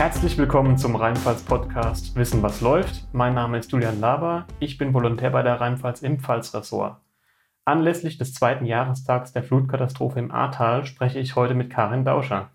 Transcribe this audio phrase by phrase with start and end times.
[0.00, 3.06] Herzlich willkommen zum Rheinpfalz-Podcast Wissen, was läuft.
[3.12, 4.46] Mein Name ist Julian Laber.
[4.58, 6.96] Ich bin Volontär bei der Rheinpfalz im Pfalzressort.
[7.66, 12.50] Anlässlich des zweiten Jahrestags der Flutkatastrophe im Ahrtal spreche ich heute mit Karin Dauscher.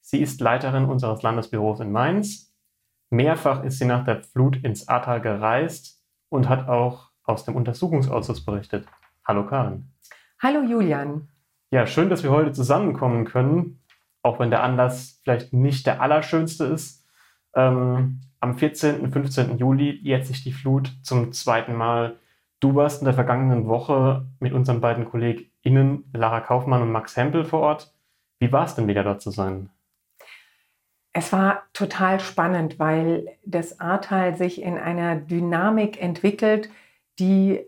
[0.00, 2.52] Sie ist Leiterin unseres Landesbüros in Mainz.
[3.10, 8.44] Mehrfach ist sie nach der Flut ins Ahrtal gereist und hat auch aus dem Untersuchungsausschuss
[8.44, 8.88] berichtet.
[9.24, 9.92] Hallo Karin.
[10.42, 11.28] Hallo Julian.
[11.70, 13.77] Ja, schön, dass wir heute zusammenkommen können,
[14.22, 17.04] auch wenn der Anlass vielleicht nicht der allerschönste ist.
[17.54, 19.00] Ähm, am 14.
[19.00, 19.58] und 15.
[19.58, 22.16] Juli jährt sich die Flut zum zweiten Mal.
[22.60, 27.44] Du warst in der vergangenen Woche mit unseren beiden KollegInnen Lara Kaufmann und Max Hempel
[27.44, 27.94] vor Ort.
[28.40, 29.70] Wie war es denn wieder dort zu sein?
[31.12, 36.70] Es war total spannend, weil das Ahrtal sich in einer Dynamik entwickelt,
[37.18, 37.64] die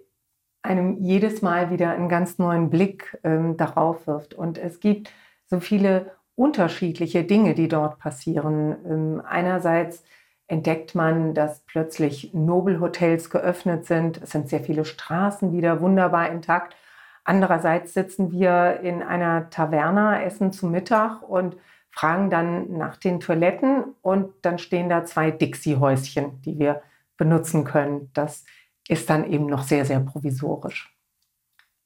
[0.62, 4.34] einem jedes Mal wieder einen ganz neuen Blick ähm, darauf wirft.
[4.34, 5.12] Und es gibt
[5.47, 8.74] so viele unterschiedliche Dinge, die dort passieren.
[8.86, 10.02] Ähm, einerseits
[10.47, 14.22] entdeckt man, dass plötzlich Nobelhotels geöffnet sind.
[14.22, 16.77] Es sind sehr viele Straßen wieder wunderbar intakt.
[17.24, 21.56] Andererseits sitzen wir in einer Taverna, essen zu Mittag und
[21.91, 26.80] fragen dann nach den Toiletten und dann stehen da zwei Dixie-Häuschen, die wir
[27.19, 28.10] benutzen können.
[28.14, 28.47] Das
[28.88, 30.97] ist dann eben noch sehr, sehr provisorisch.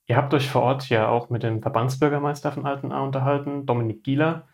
[0.07, 4.47] Ihr habt euch vor Ort ja auch mit dem Verbandsbürgermeister von Altenaar unterhalten, Dominik Gieler.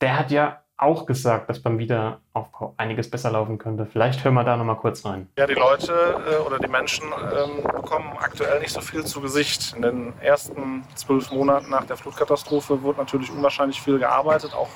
[0.00, 3.86] Der hat ja auch gesagt, dass beim Wiederaufbau einiges besser laufen könnte.
[3.86, 5.28] Vielleicht hören wir da nochmal kurz rein.
[5.38, 5.92] Ja, die Leute
[6.28, 9.72] äh, oder die Menschen ähm, bekommen aktuell nicht so viel zu Gesicht.
[9.74, 14.68] In den ersten zwölf Monaten nach der Flutkatastrophe wurde natürlich unwahrscheinlich viel gearbeitet, auch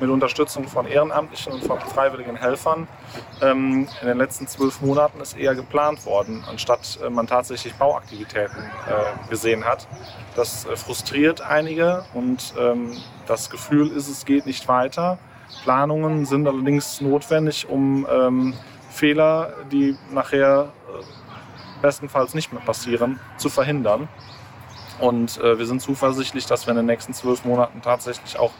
[0.00, 2.88] mit Unterstützung von Ehrenamtlichen und von freiwilligen Helfern.
[3.42, 8.58] Ähm, in den letzten zwölf Monaten ist eher geplant worden, anstatt äh, man tatsächlich Bauaktivitäten
[8.58, 9.86] äh, gesehen hat.
[10.36, 15.18] Das äh, frustriert einige und ähm, das Gefühl ist, es geht nicht weiter.
[15.62, 18.54] Planungen sind allerdings notwendig, um ähm,
[18.90, 24.08] Fehler, die nachher äh, bestenfalls nicht mehr passieren, zu verhindern.
[25.00, 28.52] Und äh, wir sind zuversichtlich, dass wir in den nächsten zwölf Monaten tatsächlich auch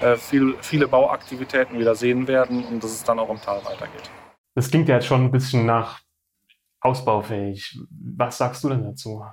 [0.00, 4.10] äh, viel, viele Bauaktivitäten wieder sehen werden und dass es dann auch im Tal weitergeht.
[4.54, 6.00] Das klingt ja jetzt schon ein bisschen nach
[6.80, 7.78] ausbaufähig.
[7.90, 9.24] Was sagst du denn dazu?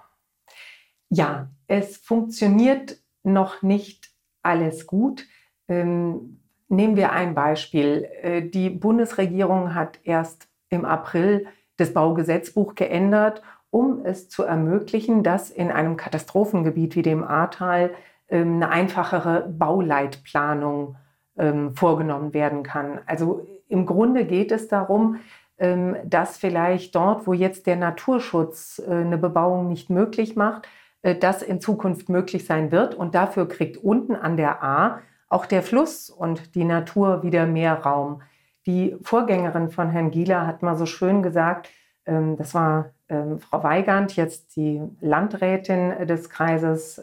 [1.09, 4.11] Ja, es funktioniert noch nicht
[4.41, 5.27] alles gut.
[5.67, 8.07] Ähm, nehmen wir ein Beispiel.
[8.21, 15.49] Äh, die Bundesregierung hat erst im April das Baugesetzbuch geändert, um es zu ermöglichen, dass
[15.49, 17.93] in einem Katastrophengebiet wie dem Ahrtal
[18.29, 20.95] eine einfachere Bauleitplanung
[21.37, 22.99] ähm, vorgenommen werden kann.
[23.05, 25.19] Also im Grunde geht es darum,
[25.57, 30.67] ähm, dass vielleicht dort, wo jetzt der Naturschutz äh, eine Bebauung nicht möglich macht,
[31.01, 32.95] äh, das in Zukunft möglich sein wird.
[32.95, 34.99] Und dafür kriegt unten an der A
[35.29, 38.21] auch der Fluss und die Natur wieder mehr Raum.
[38.65, 41.69] Die Vorgängerin von Herrn Gieler hat mal so schön gesagt,
[42.05, 47.01] ähm, das war ähm, Frau Weigand, jetzt die Landrätin des Kreises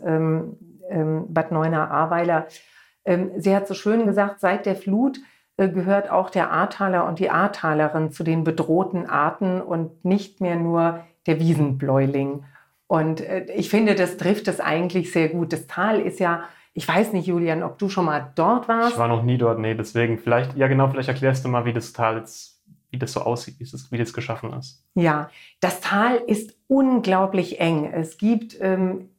[0.88, 2.46] ähm, Bad Neuenahr-Ahrweiler.
[3.36, 5.18] Sie hat so schön gesagt, seit der Flut
[5.56, 10.56] äh, gehört auch der Ahrtaler und die Ahrtalerin zu den bedrohten Arten und nicht mehr
[10.56, 12.44] nur der Wiesenbläuling.
[12.86, 15.52] Und äh, ich finde, das trifft es eigentlich sehr gut.
[15.52, 16.44] Das Tal ist ja,
[16.74, 18.92] ich weiß nicht, Julian, ob du schon mal dort warst.
[18.92, 21.74] Ich war noch nie dort, nee, deswegen vielleicht, ja genau, vielleicht erklärst du mal, wie
[21.74, 24.84] das Tal jetzt, wie das so aussieht, wie das, wie das geschaffen ist.
[24.94, 27.90] Ja, das Tal ist unglaublich eng.
[27.92, 29.10] Es gibt, ähm,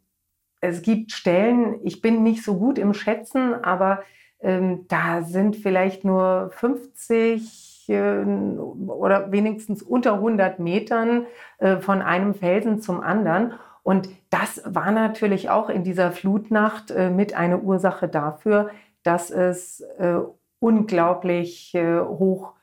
[0.64, 4.04] es gibt Stellen, ich bin nicht so gut im Schätzen, aber
[4.40, 11.26] ähm, da sind vielleicht nur 50 oder wenigstens unter 100 Metern
[11.58, 13.54] äh, von einem Felsen zum anderen.
[13.84, 18.70] Und das war natürlich auch in dieser Flutnacht äh, mit eine Ursache dafür,
[19.04, 20.20] dass es äh,
[20.60, 22.54] unglaublich hoch,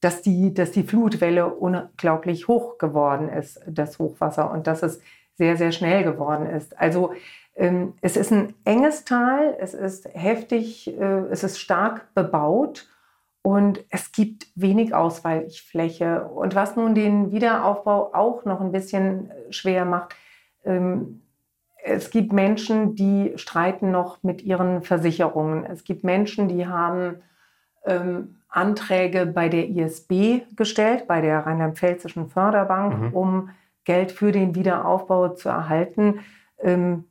[0.00, 5.00] dass die, dass die Flutwelle unglaublich hoch geworden ist, das Hochwasser, und dass es
[5.38, 6.78] sehr, sehr schnell geworden ist.
[6.78, 7.12] Also
[7.56, 12.86] ähm, es ist ein enges Tal, es ist heftig, es ist stark bebaut
[13.48, 16.24] und es gibt wenig Ausweichfläche.
[16.24, 20.14] Und was nun den Wiederaufbau auch noch ein bisschen äh, schwer macht,
[20.66, 21.22] ähm,
[21.82, 25.64] es gibt Menschen, die streiten noch mit ihren Versicherungen.
[25.64, 27.22] Es gibt Menschen, die haben
[27.86, 33.14] ähm, Anträge bei der ISB gestellt, bei der Rheinland-Pfälzischen Förderbank, mhm.
[33.14, 33.50] um
[33.88, 36.20] Geld für den Wiederaufbau zu erhalten.
[36.60, 37.04] Ähm,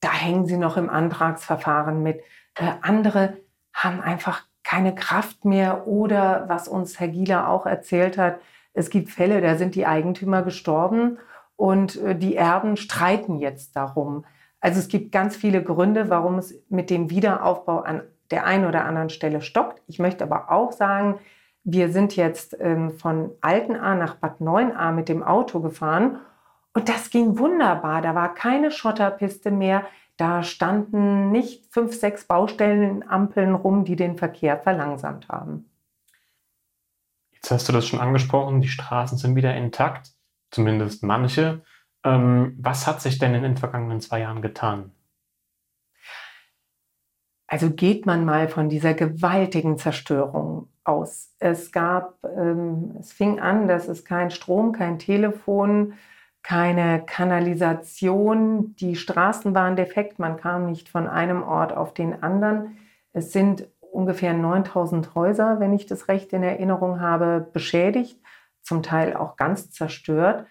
[0.00, 2.22] da hängen sie noch im Antragsverfahren mit.
[2.54, 3.36] Äh, andere
[3.74, 8.38] haben einfach keine Kraft mehr oder was uns Herr Gieler auch erzählt hat,
[8.72, 11.18] es gibt Fälle, da sind die Eigentümer gestorben
[11.56, 14.24] und äh, die Erben streiten jetzt darum.
[14.60, 18.86] Also es gibt ganz viele Gründe, warum es mit dem Wiederaufbau an der einen oder
[18.86, 19.82] anderen Stelle stockt.
[19.86, 21.18] Ich möchte aber auch sagen,
[21.64, 26.18] Wir sind jetzt ähm, von Altenahr nach Bad Neuenahr mit dem Auto gefahren
[26.74, 28.02] und das ging wunderbar.
[28.02, 29.84] Da war keine Schotterpiste mehr.
[30.16, 35.68] Da standen nicht fünf, sechs Baustellenampeln rum, die den Verkehr verlangsamt haben.
[37.32, 40.12] Jetzt hast du das schon angesprochen, die Straßen sind wieder intakt,
[40.50, 41.62] zumindest manche.
[42.04, 44.92] Ähm, was hat sich denn in den vergangenen zwei Jahren getan?
[47.52, 51.34] Also geht man mal von dieser gewaltigen Zerstörung aus.
[51.38, 55.92] Es gab, ähm, es fing an, dass es kein Strom, kein Telefon,
[56.42, 62.78] keine Kanalisation, die Straßen waren defekt, man kam nicht von einem Ort auf den anderen.
[63.12, 68.18] Es sind ungefähr 9000 Häuser, wenn ich das recht in Erinnerung habe, beschädigt,
[68.62, 70.46] zum Teil auch ganz zerstört.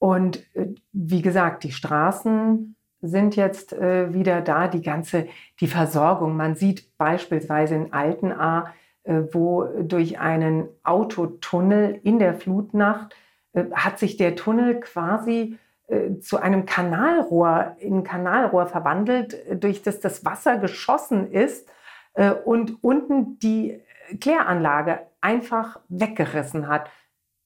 [0.00, 2.75] Und äh, wie gesagt, die Straßen
[3.08, 5.26] sind jetzt äh, wieder da, die ganze,
[5.60, 6.36] die Versorgung.
[6.36, 8.74] Man sieht beispielsweise in Altenahr,
[9.04, 13.14] äh, wo durch einen Autotunnel in der Flutnacht
[13.56, 15.58] äh, hat sich der Tunnel quasi
[15.88, 21.68] äh, zu einem Kanalrohr, in Kanalrohr verwandelt, äh, durch das das Wasser geschossen ist
[22.46, 23.78] und unten die
[24.22, 26.88] Kläranlage einfach weggerissen hat.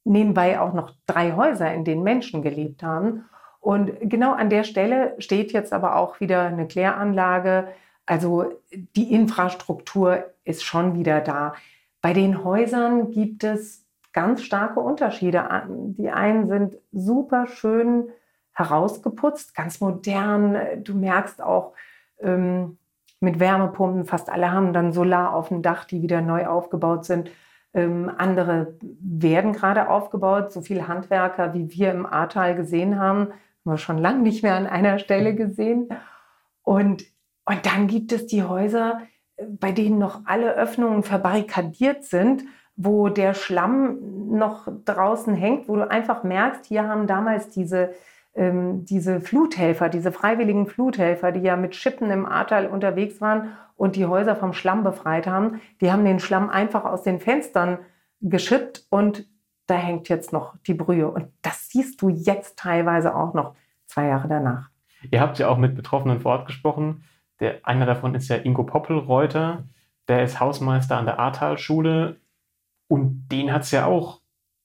[0.04, 3.24] Nebenbei auch noch drei Häuser, in denen Menschen gelebt haben.
[3.60, 7.68] Und genau an der Stelle steht jetzt aber auch wieder eine Kläranlage.
[8.06, 11.54] Also die Infrastruktur ist schon wieder da.
[12.00, 15.46] Bei den Häusern gibt es ganz starke Unterschiede.
[15.68, 18.08] Die einen sind super schön
[18.52, 20.82] herausgeputzt, ganz modern.
[20.82, 21.74] Du merkst auch
[22.20, 22.78] ähm,
[23.20, 27.30] mit Wärmepumpen, fast alle haben dann Solar auf dem Dach, die wieder neu aufgebaut sind.
[27.72, 30.52] Ähm, andere werden gerade aufgebaut.
[30.52, 33.28] So viele Handwerker, wie wir im Ahrtal gesehen haben,
[33.64, 35.88] haben wir schon lange nicht mehr an einer Stelle gesehen.
[36.62, 37.04] Und,
[37.44, 39.00] und dann gibt es die Häuser,
[39.36, 42.44] äh, bei denen noch alle Öffnungen verbarrikadiert sind
[42.82, 43.98] wo der Schlamm
[44.38, 47.90] noch draußen hängt, wo du einfach merkst, hier haben damals diese,
[48.34, 53.96] ähm, diese Fluthelfer, diese freiwilligen Fluthelfer, die ja mit Schippen im Ahrtal unterwegs waren und
[53.96, 57.80] die Häuser vom Schlamm befreit haben, die haben den Schlamm einfach aus den Fenstern
[58.22, 59.26] geschippt und
[59.70, 61.08] da hängt jetzt noch die Brühe.
[61.08, 63.54] Und das siehst du jetzt teilweise auch noch
[63.86, 64.68] zwei Jahre danach.
[65.10, 67.04] Ihr habt ja auch mit Betroffenen vor Ort gesprochen.
[67.38, 69.64] Der, einer davon ist ja Ingo Poppelreuter.
[70.08, 72.16] Der ist Hausmeister an der Ahrtal-Schule.
[72.88, 74.20] Und den hat es ja auch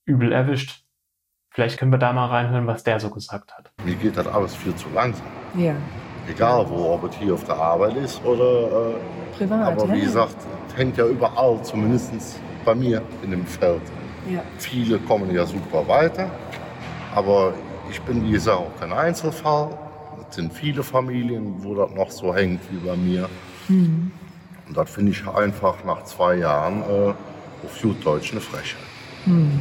[0.06, 0.84] übel erwischt.
[1.52, 3.72] Vielleicht können wir da mal reinhören, was der so gesagt hat.
[3.86, 5.28] Mir geht das alles viel zu langsam.
[5.56, 5.76] Ja.
[6.28, 9.72] Egal wo, ob es hier auf der Arbeit ist oder äh, privat.
[9.72, 10.06] Aber wie ja.
[10.06, 10.36] gesagt,
[10.68, 13.84] es hängt ja überall, zumindest bei mir in dem Feld.
[14.30, 14.42] Ja.
[14.58, 16.30] Viele kommen ja super weiter,
[17.14, 17.54] aber
[17.90, 19.78] ich bin, wie gesagt, auch kein Einzelfall.
[20.30, 23.30] Es sind viele Familien, wo das noch so hängt wie bei mir.
[23.68, 24.12] Mhm.
[24.68, 27.10] Und das finde ich einfach nach zwei Jahren äh,
[27.66, 28.82] auf gut Deutsch eine Frechheit.
[29.26, 29.60] Mhm.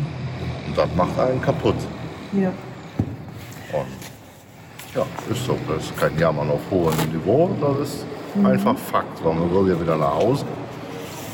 [0.67, 1.77] Und das macht einen kaputt.
[2.33, 2.49] Ja.
[3.73, 3.87] Und
[4.95, 5.59] ja, ist so.
[5.69, 7.51] Das ist kein Jammern auf hohem Niveau.
[7.61, 8.47] Das ist Mhm.
[8.47, 9.25] einfach Fakt.
[9.25, 10.45] Man will ja wieder nach Hause.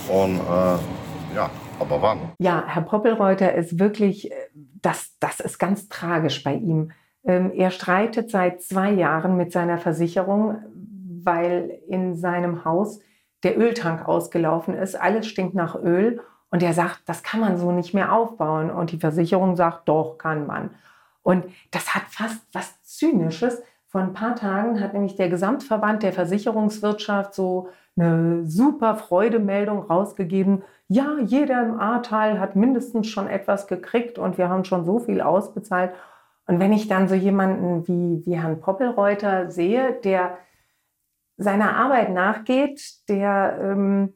[0.08, 1.48] Und äh, ja,
[1.80, 2.32] aber wann?
[2.38, 4.34] Ja, Herr Poppelreuter ist wirklich, äh,
[4.82, 6.92] das, das ist ganz tragisch bei ihm.
[7.24, 10.58] Ähm, er streitet seit zwei Jahren mit seiner Versicherung,
[11.22, 13.00] weil in seinem Haus
[13.42, 14.94] der Öltank ausgelaufen ist.
[14.94, 16.20] Alles stinkt nach Öl.
[16.50, 18.70] Und er sagt, das kann man so nicht mehr aufbauen.
[18.70, 20.70] Und die Versicherung sagt, doch, kann man.
[21.22, 23.62] Und das hat fast was Zynisches.
[23.86, 30.62] Vor ein paar Tagen hat nämlich der Gesamtverband der Versicherungswirtschaft so eine super Freudemeldung rausgegeben.
[30.92, 35.20] Ja, jeder im Ahrtal hat mindestens schon etwas gekriegt und wir haben schon so viel
[35.20, 35.92] ausbezahlt.
[36.48, 40.36] Und wenn ich dann so jemanden wie, wie Herrn Poppelreuter sehe, der
[41.36, 44.14] seiner Arbeit nachgeht, der, ähm,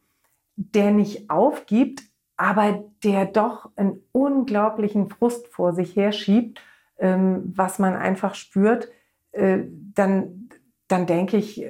[0.56, 2.02] der nicht aufgibt,
[2.36, 6.60] aber der doch einen unglaublichen Frust vor sich herschiebt,
[6.98, 8.88] ähm, was man einfach spürt,
[9.30, 9.60] äh,
[9.94, 10.48] dann,
[10.88, 11.64] dann denke ich,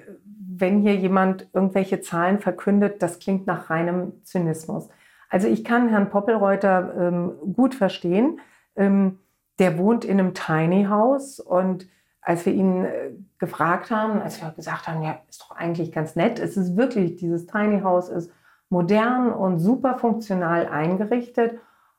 [0.57, 4.89] wenn hier jemand irgendwelche Zahlen verkündet, das klingt nach reinem Zynismus.
[5.29, 8.41] Also ich kann Herrn Poppelreuter ähm, gut verstehen.
[8.77, 9.19] Ähm,
[9.59, 11.89] der wohnt in einem Tiny House und
[12.21, 16.17] als wir ihn äh, gefragt haben, als wir gesagt haben, ja, ist doch eigentlich ganz
[16.17, 18.33] nett, es ist wirklich, dieses Tiny House ist
[18.71, 21.53] modern und super funktional eingerichtet.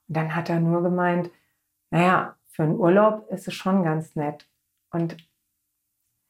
[0.07, 1.29] Und dann hat er nur gemeint,
[1.91, 4.47] naja, für einen Urlaub ist es schon ganz nett.
[4.91, 5.17] Und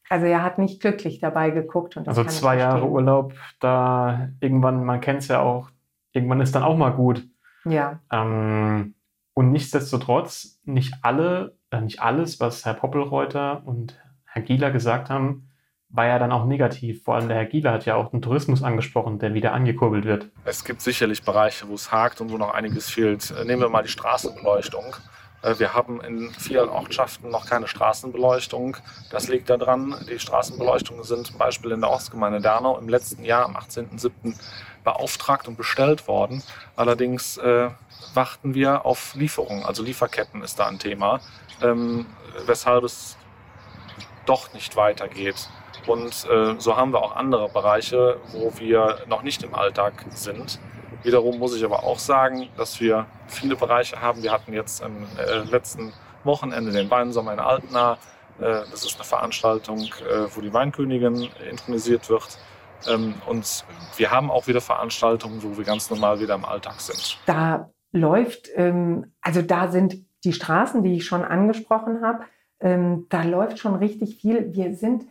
[0.10, 1.98] also er hat nicht glücklich dabei geguckt.
[1.98, 5.70] Und also zwei Jahre Urlaub, da irgendwann, man kennt es ja auch,
[6.12, 7.24] irgendwann ist dann auch mal gut.
[7.66, 8.00] Ja.
[8.12, 8.96] Ähm,
[9.34, 15.50] und nichtsdestotrotz, nicht alle, äh, nicht alles, was Herr Poppelreuter und Herr Gieler gesagt haben,
[15.90, 17.04] war ja dann auch negativ.
[17.04, 20.30] Vor allem der Herr Gieler hat ja auch den Tourismus angesprochen, der wieder angekurbelt wird.
[20.44, 23.32] Es gibt sicherlich Bereiche, wo es hakt und wo noch einiges fehlt.
[23.32, 24.96] Äh, nehmen wir mal die Straßenbeleuchtung.
[25.46, 28.78] Äh, wir haben in vielen Ortschaften noch keine Straßenbeleuchtung.
[29.12, 33.46] Das liegt daran, die Straßenbeleuchtungen sind zum Beispiel in der Ostgemeinde Dernau im letzten Jahr,
[33.46, 34.36] am 18.07.,
[34.84, 36.44] beauftragt und bestellt worden.
[36.76, 37.70] Allerdings äh,
[38.14, 41.22] warten wir auf Lieferungen, also Lieferketten ist da ein Thema,
[41.62, 42.06] ähm,
[42.46, 43.18] weshalb es
[44.26, 45.50] doch nicht weitergeht.
[45.88, 50.60] Und äh, so haben wir auch andere Bereiche, wo wir noch nicht im Alltag sind.
[51.06, 54.24] Wiederum muss ich aber auch sagen, dass wir viele Bereiche haben.
[54.24, 55.94] Wir hatten jetzt am äh, letzten
[56.24, 57.94] Wochenende den Weinsommer in Altena.
[58.40, 62.40] Äh, das ist eine Veranstaltung, äh, wo die Weinkönigin intronisiert wird.
[62.88, 63.66] Ähm, und
[63.98, 67.20] wir haben auch wieder Veranstaltungen, wo wir ganz normal wieder im Alltag sind.
[67.28, 72.26] Da läuft, ähm, also da sind die Straßen, die ich schon angesprochen habe,
[72.60, 74.54] ähm, da läuft schon richtig viel.
[74.56, 75.06] Wir sind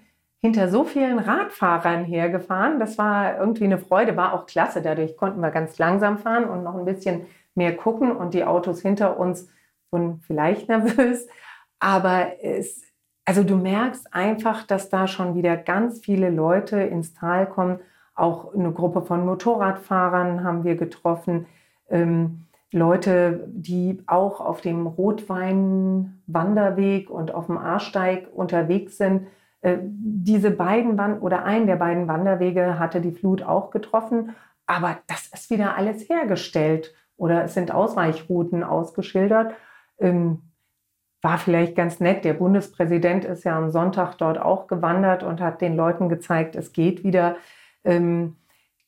[0.45, 2.79] hinter so vielen Radfahrern hergefahren.
[2.79, 4.83] Das war irgendwie eine Freude, war auch klasse.
[4.83, 7.25] Dadurch konnten wir ganz langsam fahren und noch ein bisschen
[7.55, 9.49] mehr gucken und die Autos hinter uns
[9.91, 11.27] wurden vielleicht nervös.
[11.81, 12.83] Aber es,
[13.25, 17.81] also du merkst einfach, dass da schon wieder ganz viele Leute ins Tal kommen.
[18.15, 21.47] Auch eine Gruppe von Motorradfahrern haben wir getroffen.
[21.89, 29.29] Ähm, Leute, die auch auf dem Rotwein-Wanderweg und auf dem Ahrsteig unterwegs sind.
[29.65, 34.99] Äh, diese beiden Wand oder einen der beiden Wanderwege hatte die Flut auch getroffen, aber
[35.07, 39.55] das ist wieder alles hergestellt oder es sind Ausweichrouten ausgeschildert.
[39.99, 40.43] Ähm,
[41.23, 42.27] war vielleicht ganz nett.
[42.27, 46.75] Der Bundespräsident ist ja am Sonntag dort auch gewandert und hat den Leuten gezeigt, es
[46.75, 47.37] geht wieder.
[47.85, 48.37] Ähm,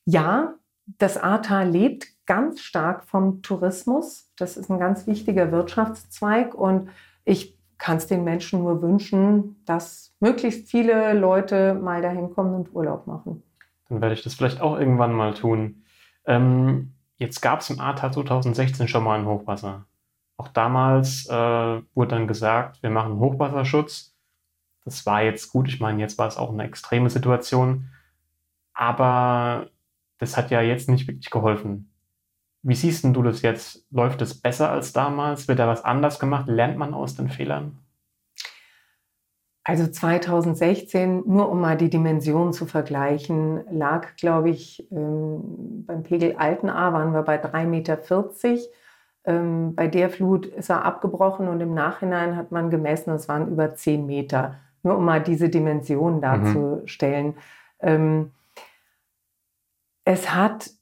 [0.05, 0.53] ja,
[0.99, 4.31] das Ahrtal lebt ganz stark vom Tourismus.
[4.37, 6.89] Das ist ein ganz wichtiger Wirtschaftszweig und
[7.25, 12.73] ich kann es den Menschen nur wünschen, dass möglichst viele Leute mal dahin kommen und
[12.73, 13.43] Urlaub machen.
[13.89, 15.83] Dann werde ich das vielleicht auch irgendwann mal tun.
[16.25, 19.85] Ähm, jetzt gab es im Ahrtal 2016 schon mal ein Hochwasser.
[20.37, 24.15] Auch damals äh, wurde dann gesagt, wir machen Hochwasserschutz.
[24.85, 25.67] Das war jetzt gut.
[25.67, 27.89] Ich meine, jetzt war es auch eine extreme Situation.
[28.73, 29.67] Aber
[30.19, 31.91] das hat ja jetzt nicht wirklich geholfen.
[32.67, 33.85] Wie siehst du das jetzt?
[33.91, 35.47] Läuft es besser als damals?
[35.47, 36.47] Wird da was anders gemacht?
[36.49, 37.77] Lernt man aus den Fehlern?
[39.63, 46.35] Also 2016, nur um mal die Dimensionen zu vergleichen, lag, glaube ich, ähm, beim Pegel
[46.35, 47.99] Altenahr waren wir bei 3,40 Meter.
[49.23, 53.47] Ähm, bei der Flut ist er abgebrochen und im Nachhinein hat man gemessen, es waren
[53.47, 54.55] über 10 Meter.
[54.83, 56.21] Nur um mal diese Dimensionen mhm.
[56.21, 57.27] darzustellen.
[57.27, 57.33] Mhm.
[57.79, 58.31] Ähm,
[60.03, 60.76] es hat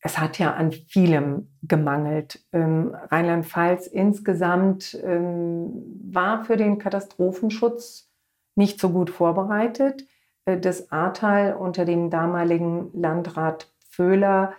[0.00, 2.44] es hat ja an vielem gemangelt.
[2.52, 5.72] Ähm, Rheinland-Pfalz insgesamt ähm,
[6.12, 8.08] war für den Katastrophenschutz
[8.54, 10.06] nicht so gut vorbereitet.
[10.44, 14.52] Äh, das Ahrtal unter dem damaligen Landrat Föhler,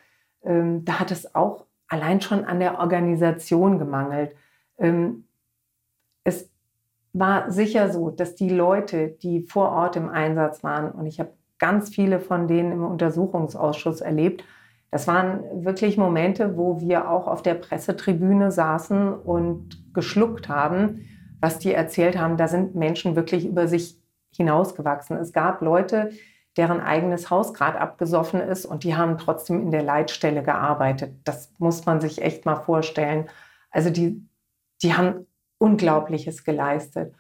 [0.44, 4.36] ähm, da hat es auch allein schon an der Organisation gemangelt.
[4.78, 5.24] Ähm,
[6.26, 6.50] es
[7.14, 11.32] war sicher so, dass die Leute, die vor Ort im Einsatz waren, und ich habe
[11.58, 14.44] ganz viele von denen im Untersuchungsausschuss erlebt,
[14.92, 21.06] das waren wirklich Momente, wo wir auch auf der Pressetribüne saßen und geschluckt haben,
[21.40, 22.38] was die erzählt haben.
[22.38, 24.02] Da sind Menschen wirklich über sich
[24.36, 25.18] hinausgewachsen.
[25.18, 26.12] Es gab Leute,
[26.58, 31.16] deren eigenes Haus gerade abgesoffen ist und die haben trotzdem in der Leitstelle gearbeitet.
[31.24, 33.30] Das muss man sich echt mal vorstellen.
[33.70, 34.28] Also die,
[34.82, 35.28] die haben
[35.60, 37.14] Unglaubliches geleistet.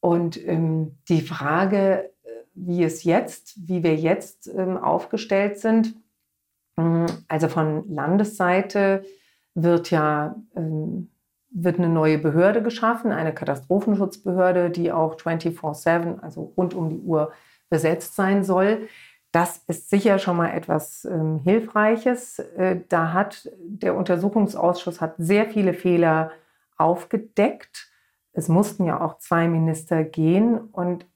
[0.00, 5.94] Und ähm, die Frage, äh, wie es jetzt, wie wir jetzt ähm, aufgestellt sind,
[7.28, 9.04] also von Landesseite
[9.54, 11.10] wird ja ähm,
[11.50, 17.32] wird eine neue Behörde geschaffen, eine Katastrophenschutzbehörde, die auch 24/7, also rund um die Uhr
[17.70, 18.88] besetzt sein soll.
[19.32, 22.38] Das ist sicher schon mal etwas ähm, Hilfreiches.
[22.38, 26.32] Äh, da hat der Untersuchungsausschuss hat sehr viele Fehler
[26.76, 27.90] aufgedeckt.
[28.32, 31.06] Es mussten ja auch zwei Minister gehen und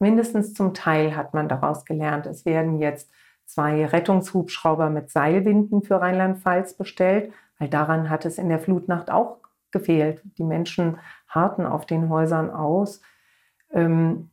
[0.00, 2.26] mindestens zum Teil hat man daraus gelernt.
[2.26, 3.10] Es werden jetzt
[3.46, 9.38] zwei Rettungshubschrauber mit Seilwinden für Rheinland-Pfalz bestellt, weil daran hat es in der Flutnacht auch
[9.70, 10.22] gefehlt.
[10.38, 10.98] Die Menschen
[11.28, 13.00] harten auf den Häusern aus.
[13.72, 14.30] Ähm,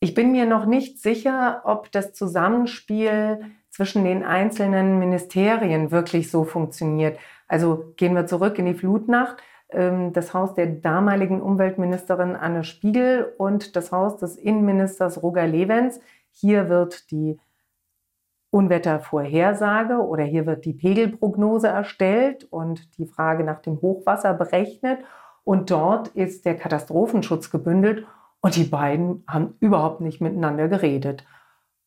[0.00, 3.40] ich bin mir noch nicht sicher, ob das Zusammenspiel
[3.70, 7.18] zwischen den einzelnen Ministerien wirklich so funktioniert.
[7.48, 9.36] Also gehen wir zurück in die Flutnacht.
[9.70, 16.00] Ähm, das Haus der damaligen Umweltministerin Anne Spiegel und das Haus des Innenministers Roger Levens.
[16.30, 17.38] Hier wird die
[18.54, 25.00] Unwettervorhersage oder hier wird die Pegelprognose erstellt und die Frage nach dem Hochwasser berechnet.
[25.42, 28.06] Und dort ist der Katastrophenschutz gebündelt.
[28.40, 31.24] Und die beiden haben überhaupt nicht miteinander geredet.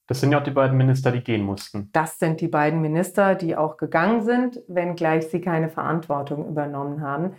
[0.08, 1.90] Das sind ja auch die beiden Minister, die gehen mussten.
[1.94, 7.36] Das sind die beiden Minister, die auch gegangen sind, wenngleich sie keine Verantwortung übernommen haben.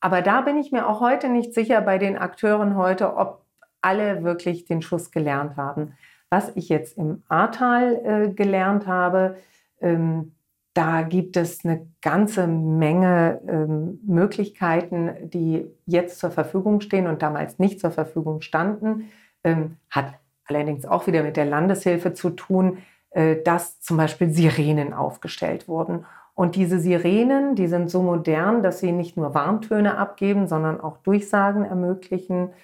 [0.00, 3.44] Aber da bin ich mir auch heute nicht sicher bei den Akteuren heute, ob
[3.80, 5.94] alle wirklich den Schuss gelernt haben.
[6.32, 9.36] Was ich jetzt im Ahrtal äh, gelernt habe,
[9.82, 10.32] ähm,
[10.72, 17.58] da gibt es eine ganze Menge ähm, Möglichkeiten, die jetzt zur Verfügung stehen und damals
[17.58, 19.10] nicht zur Verfügung standen.
[19.44, 20.14] Ähm, hat
[20.46, 22.78] allerdings auch wieder mit der Landeshilfe zu tun,
[23.10, 26.06] äh, dass zum Beispiel Sirenen aufgestellt wurden.
[26.32, 30.96] Und diese Sirenen, die sind so modern, dass sie nicht nur Warntöne abgeben, sondern auch
[30.96, 32.54] Durchsagen ermöglichen.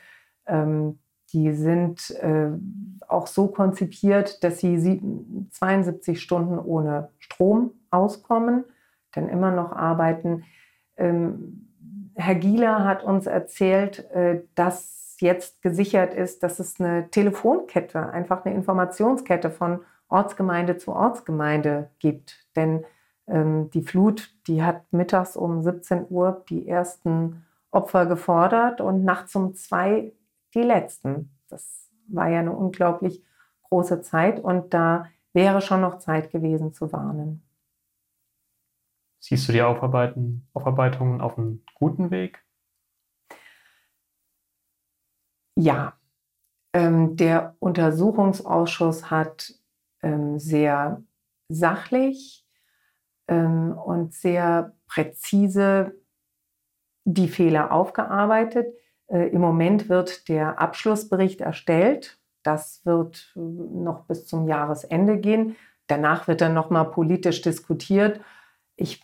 [0.47, 0.99] Ähm,
[1.33, 2.51] die sind äh,
[3.07, 5.01] auch so konzipiert, dass sie
[5.51, 8.65] 72 Stunden ohne Strom auskommen,
[9.15, 10.45] denn immer noch arbeiten.
[10.97, 11.69] Ähm,
[12.15, 18.45] Herr Gieler hat uns erzählt, äh, dass jetzt gesichert ist, dass es eine Telefonkette, einfach
[18.45, 22.47] eine Informationskette von Ortsgemeinde zu Ortsgemeinde gibt.
[22.57, 22.85] Denn
[23.27, 29.35] ähm, die Flut, die hat mittags um 17 Uhr die ersten Opfer gefordert und nachts
[29.37, 30.13] um zwei
[30.61, 31.39] die letzten.
[31.49, 33.23] Das war ja eine unglaublich
[33.63, 37.43] große Zeit und da wäre schon noch Zeit gewesen zu warnen.
[39.21, 42.45] Siehst du die Aufarbeiten, Aufarbeitungen auf einem guten Weg?
[45.57, 45.99] Ja,
[46.73, 49.55] ähm, der Untersuchungsausschuss hat
[50.03, 51.03] ähm, sehr
[51.49, 52.47] sachlich
[53.27, 55.95] ähm, und sehr präzise
[57.05, 58.73] die Fehler aufgearbeitet.
[59.09, 62.19] Äh, Im Moment wird der Abschlussbericht erstellt.
[62.43, 65.57] Das wird äh, noch bis zum Jahresende gehen.
[65.87, 68.21] Danach wird dann nochmal politisch diskutiert.
[68.77, 69.03] Ich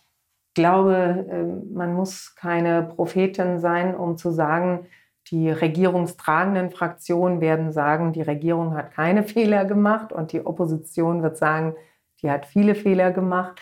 [0.53, 4.87] glaube, ähm, man muss keine Prophetin sein, um zu sagen,
[5.31, 11.37] die regierungstragenden Fraktionen werden sagen, die Regierung hat keine Fehler gemacht und die Opposition wird
[11.37, 11.75] sagen,
[12.21, 13.59] die hat viele Fehler gemacht.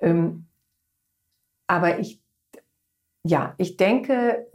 [0.00, 0.46] Ähm,
[1.66, 2.22] aber ich,
[3.22, 4.46] ja, ich denke,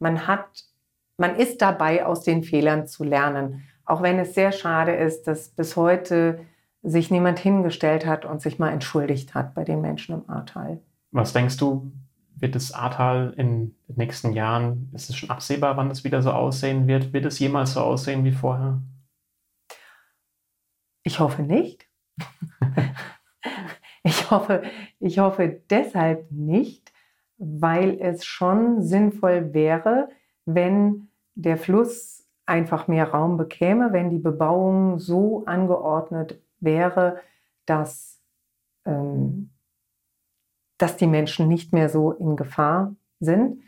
[0.00, 0.64] man hat,
[1.16, 3.62] man ist dabei, aus den Fehlern zu lernen.
[3.84, 6.40] Auch wenn es sehr schade ist, dass bis heute
[6.82, 10.80] sich niemand hingestellt hat und sich mal entschuldigt hat bei den Menschen im Ahrtal.
[11.12, 11.92] Was denkst du,
[12.36, 16.30] wird das Ahrtal in den nächsten Jahren, ist es schon absehbar, wann es wieder so
[16.30, 17.12] aussehen wird?
[17.12, 18.80] Wird es jemals so aussehen wie vorher?
[21.02, 21.86] Ich hoffe nicht.
[24.02, 24.62] ich, hoffe,
[25.00, 26.79] ich hoffe deshalb nicht,
[27.40, 30.10] weil es schon sinnvoll wäre,
[30.44, 37.18] wenn der Fluss einfach mehr Raum bekäme, wenn die Bebauung so angeordnet wäre,
[37.64, 38.20] dass,
[38.84, 39.50] ähm,
[40.76, 43.62] dass die Menschen nicht mehr so in Gefahr sind.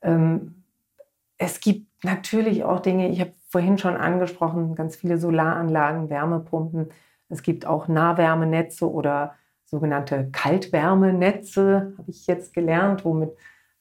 [0.00, 0.64] Ähm,
[1.36, 6.88] es gibt natürlich auch Dinge, ich habe vorhin schon angesprochen, ganz viele Solaranlagen, Wärmepumpen.
[7.28, 9.34] Es gibt auch Nahwärmenetze oder
[9.70, 13.30] sogenannte Kaltwärmenetze, habe ich jetzt gelernt, womit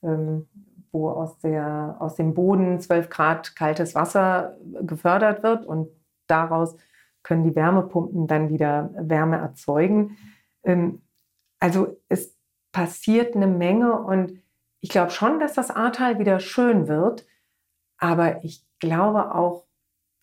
[0.04, 0.48] ähm,
[0.92, 5.90] wo aus, der, aus dem Boden 12 Grad kaltes Wasser gefördert wird und
[6.28, 6.76] daraus
[7.24, 10.18] können die Wärmepumpen dann wieder Wärme erzeugen.
[10.64, 11.02] Ähm,
[11.60, 12.38] also es
[12.72, 14.42] passiert eine Menge und
[14.80, 17.26] ich glaube schon, dass das Ahrtal wieder schön wird,
[17.98, 19.66] aber ich glaube auch,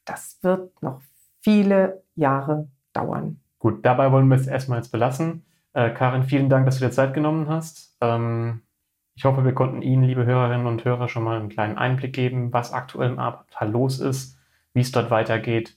[0.05, 1.03] das wird noch
[1.43, 3.41] viele Jahre dauern.
[3.59, 5.45] Gut, dabei wollen wir es erstmal jetzt belassen.
[5.75, 7.97] Äh, Karin, vielen Dank, dass du dir Zeit genommen hast.
[8.01, 8.63] Ähm,
[9.17, 12.53] ich hoffe, wir konnten Ihnen, liebe Hörerinnen und Hörer, schon mal einen kleinen Einblick geben,
[12.53, 14.39] was aktuell im Abtal los ist,
[14.73, 15.77] wie es dort weitergeht.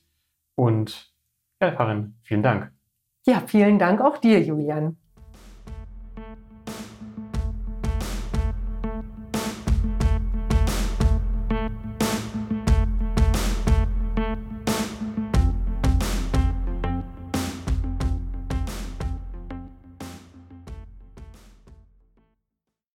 [0.56, 1.14] Und
[1.62, 2.72] ja, Karin, vielen Dank.
[3.26, 4.98] Ja, vielen Dank auch dir, Julian.